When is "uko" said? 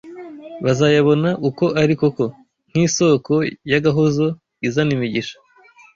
1.49-1.65